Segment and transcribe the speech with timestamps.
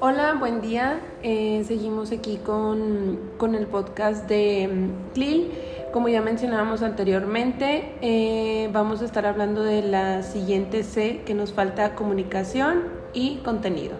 [0.00, 1.00] Hola, buen día.
[1.22, 5.52] Eh, seguimos aquí con, con, el podcast de CLIL.
[5.92, 11.52] Como ya mencionábamos anteriormente, eh, vamos a estar hablando de la siguiente C que nos
[11.52, 12.82] falta comunicación
[13.12, 13.94] y contenido.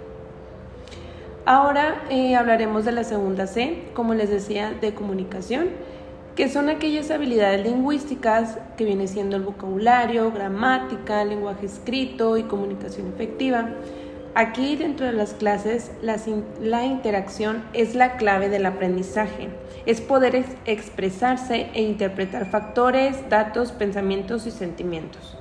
[1.46, 5.68] Ahora eh, hablaremos de la segunda C, como les decía, de comunicación,
[6.36, 13.08] que son aquellas habilidades lingüísticas que viene siendo el vocabulario, gramática, lenguaje escrito y comunicación
[13.08, 13.70] efectiva
[14.36, 19.48] Aquí dentro de las clases la, interacción es la clave del aprendizaje.
[19.86, 25.36] Es poder expresarse e interpretar factores, datos, pensamientos y sentimientos.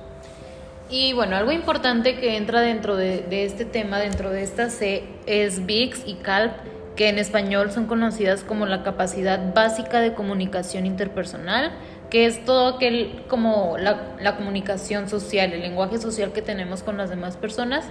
[0.88, 5.66] Y bueno, algo importante que entra dentro de, este tema, dentro de esta C, es
[5.66, 6.54] VIX y CALP,
[6.96, 11.72] que en español son conocidas como la capacidad básica de comunicación interpersonal,
[12.10, 17.10] que es todo aquel como la comunicación social, el lenguaje social que tenemos con las
[17.10, 17.84] demás personas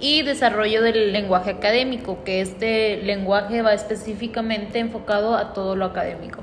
[0.00, 6.40] y desarrollo del lenguaje académico, que este lenguaje va específicamente enfocado a todo lo académico.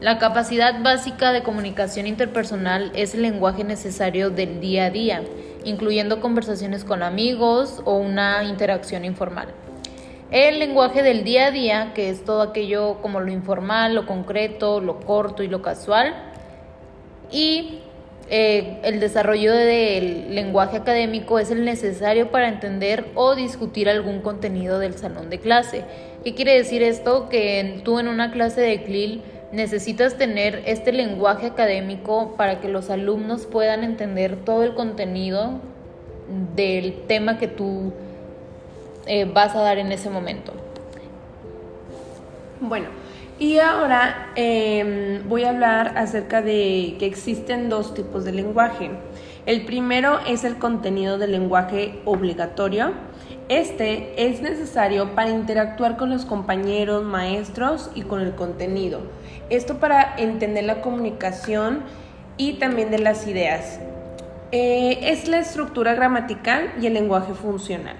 [0.00, 5.22] La capacidad básica de comunicación interpersonal es el lenguaje necesario del día a día,
[5.64, 9.48] incluyendo conversaciones con amigos o una interacción informal.
[10.30, 14.80] El lenguaje del día a día, que es todo aquello como lo informal, lo concreto,
[14.80, 16.14] lo corto y lo casual.
[17.30, 17.78] Y
[18.28, 24.80] eh, el desarrollo del lenguaje académico es el necesario para entender o discutir algún contenido
[24.80, 25.84] del salón de clase.
[26.24, 27.28] ¿Qué quiere decir esto?
[27.28, 32.90] Que tú en una clase de CLIL necesitas tener este lenguaje académico para que los
[32.90, 35.60] alumnos puedan entender todo el contenido
[36.56, 37.92] del tema que tú
[39.06, 40.52] eh, vas a dar en ese momento.
[42.60, 42.88] Bueno,
[43.38, 48.90] y ahora em, voy a hablar acerca de que existen dos tipos de lenguaje.
[49.44, 52.92] El primero es el contenido del lenguaje obligatorio.
[53.48, 59.00] Este es necesario para interactuar con los compañeros, maestros y con el contenido.
[59.50, 61.82] Esto para entender la comunicación
[62.38, 63.78] y también de las ideas.
[64.50, 67.96] Eh, es la estructura gramatical y el lenguaje funcional.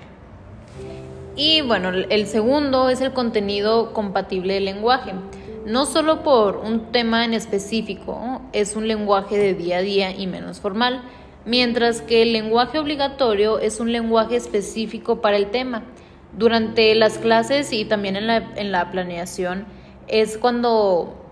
[1.37, 5.13] Y bueno, el segundo es el contenido compatible del lenguaje.
[5.67, 10.27] No solo por un tema en específico, es un lenguaje de día a día y
[10.27, 11.03] menos formal,
[11.45, 15.83] mientras que el lenguaje obligatorio es un lenguaje específico para el tema.
[16.39, 19.67] Durante las clases y también en la, en la planeación
[20.09, 21.23] es cuando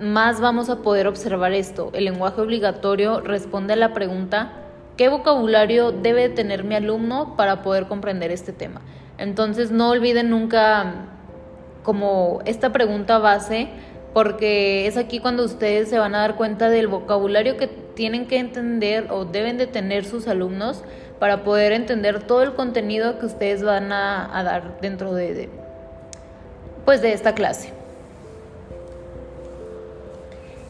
[0.00, 1.90] más vamos a poder observar esto.
[1.92, 4.61] El lenguaje obligatorio responde a la pregunta
[4.96, 8.80] ¿qué vocabulario debe tener mi alumno para poder comprender este tema?
[9.18, 11.06] Entonces no olviden nunca
[11.82, 13.68] como esta pregunta base
[14.12, 18.38] porque es aquí cuando ustedes se van a dar cuenta del vocabulario que tienen que
[18.38, 20.82] entender o deben de tener sus alumnos
[21.18, 25.48] para poder entender todo el contenido que ustedes van a, dar dentro de,
[26.84, 27.72] pues de esta clase.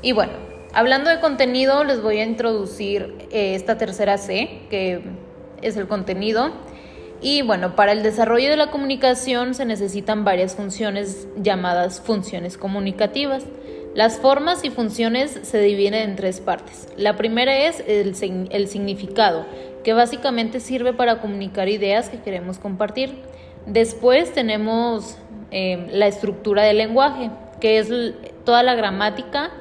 [0.03, 0.33] Y bueno,
[0.73, 5.03] hablando de contenido, les voy a introducir eh, esta tercera C, que
[5.63, 6.53] es el contenido.
[7.21, 13.45] Y bueno, para el desarrollo de la comunicación se necesitan varias funciones llamadas funciones comunicativas.
[13.95, 16.89] Las formas y funciones se dividen en tres partes.
[16.97, 18.17] La primera es el,
[18.67, 19.47] significado,
[19.85, 23.19] que básicamente sirve para comunicar ideas que queremos compartir.
[23.67, 25.17] Después tenemos
[25.51, 27.31] eh, la estructura del lenguaje,
[27.61, 27.89] que es
[28.45, 29.53] toda la gramática,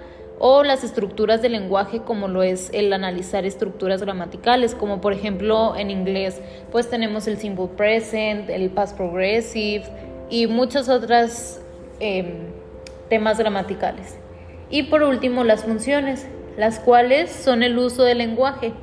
[0.43, 5.75] o las estructuras del lenguaje como lo es el analizar estructuras gramaticales, como por ejemplo
[5.77, 6.41] en inglés
[6.71, 9.83] pues tenemos el simple present, el past progressive
[10.31, 11.59] y muchos otros
[11.99, 12.47] em,
[13.07, 14.17] temas gramaticales.
[14.71, 16.25] Y por último las funciones,
[16.57, 18.73] las cuales son el uso del lenguaje,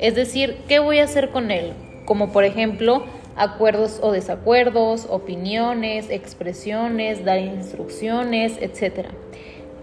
[0.00, 1.74] es decir, ¿qué voy a hacer con él?
[2.06, 3.04] Como por ejemplo
[3.36, 9.10] acuerdos o desacuerdos, opiniones, expresiones, dar instrucciones, etcétera.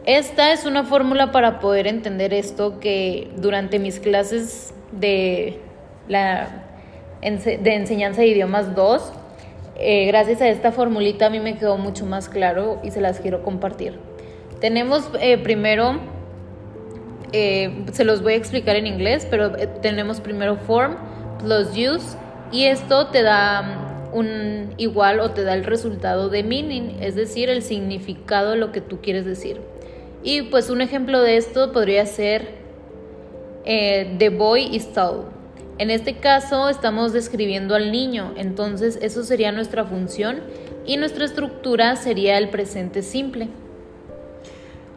[0.05, 5.59] Esta es una fórmula para poder entender esto que durante mis clases de,
[6.07, 6.65] la,
[7.21, 9.13] de enseñanza de idiomas 2,
[9.77, 13.19] eh, gracias a esta formulita a mí me quedó mucho más claro y se las
[13.19, 13.99] quiero compartir.
[14.59, 15.99] Tenemos eh, primero,
[17.31, 19.51] eh, se los voy a explicar en inglés, pero
[19.83, 20.95] tenemos primero form
[21.37, 22.17] plus use
[22.51, 27.51] y esto te da un igual o te da el resultado de meaning, es decir,
[27.51, 29.61] el significado de lo que tú quieres decir.
[30.23, 32.49] Y pues un ejemplo de esto podría ser
[33.65, 35.25] eh, The Boy is Tall.
[35.77, 40.41] En este caso estamos describiendo al niño, entonces eso sería nuestra función
[40.85, 43.49] y nuestra estructura sería el presente simple.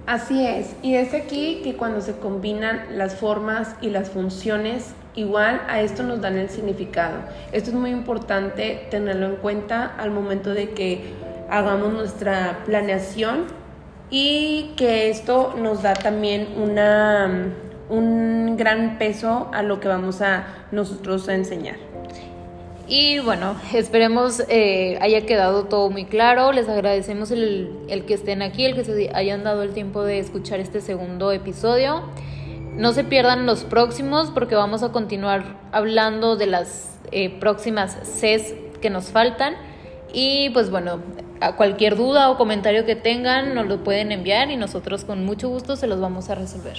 [0.07, 5.63] Así es, y es aquí que cuando se combinan las formas y las funciones, igual
[5.67, 7.21] a esto nos dan el significado.
[7.53, 11.01] Esto es muy importante tenerlo en cuenta al momento de que
[11.49, 13.47] hagamos nuestra planeación
[14.17, 17.53] y que esto nos da también una,
[17.89, 21.75] un gran peso a lo que vamos a nosotros a enseñar.
[22.87, 26.53] Y bueno, esperemos eh, haya quedado todo muy claro.
[26.53, 30.21] Les agradecemos el, el, que estén aquí, el que se hayan dado el tiempo de
[30.21, 32.05] escuchar este segundo episodio.
[32.77, 38.55] No se pierdan los próximos porque vamos a continuar hablando de las eh, próximas Cs
[38.81, 39.57] que nos faltan.
[40.13, 41.01] Y pues bueno,
[41.41, 45.49] a cualquier duda o comentario que tengan nos lo pueden enviar y nosotros con mucho
[45.49, 46.77] gusto se los vamos a resolver.